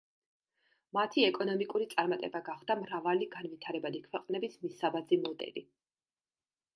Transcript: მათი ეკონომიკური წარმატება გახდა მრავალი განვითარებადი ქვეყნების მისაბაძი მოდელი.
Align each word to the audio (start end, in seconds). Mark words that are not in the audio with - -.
მათი 0.97 1.25
ეკონომიკური 1.25 1.85
წარმატება 1.91 2.41
გახდა 2.47 2.77
მრავალი 2.79 3.27
განვითარებადი 3.35 4.01
ქვეყნების 4.07 4.57
მისაბაძი 4.65 5.21
მოდელი. 5.27 5.65